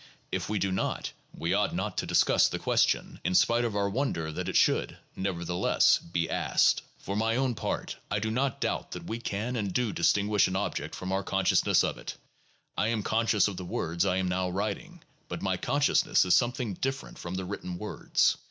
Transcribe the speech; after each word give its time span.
If 0.31 0.49
we 0.49 0.57
do 0.57 0.71
not, 0.71 1.11
we 1.31 1.53
ought 1.53 1.75
not 1.75 1.95
to 1.99 2.07
discuss 2.07 2.47
the 2.47 2.57
question, 2.57 3.19
in 3.23 3.35
spite 3.35 3.63
of 3.63 3.75
our 3.75 3.87
wonder 3.87 4.31
that 4.31 4.49
it 4.49 4.55
should, 4.55 4.97
nevertheless, 5.15 5.99
be 5.99 6.27
asked. 6.27 6.81
For 6.97 7.15
my 7.15 7.35
own 7.35 7.53
part, 7.53 7.97
I 8.09 8.17
do 8.17 8.31
not 8.31 8.59
doubt 8.59 8.93
that 8.93 9.03
we 9.05 9.19
can 9.19 9.55
and 9.55 9.71
do 9.71 9.93
dis 9.93 10.11
tinguish 10.13 10.47
an 10.47 10.55
object 10.55 10.95
from 10.95 11.11
our 11.11 11.21
consciousness 11.21 11.83
of 11.83 11.99
it. 11.99 12.17
I 12.75 12.87
am 12.87 13.03
conscious 13.03 13.47
of 13.47 13.57
the 13.57 13.63
words 13.65 14.03
I 14.03 14.17
am 14.17 14.27
now 14.27 14.49
writing, 14.49 15.03
but 15.27 15.43
my 15.43 15.55
consciousness 15.55 16.25
is 16.25 16.33
something 16.33 16.73
different 16.73 17.19
from 17.19 17.35
the 17.35 17.45
written 17.45 17.77
words. 17.77 18.37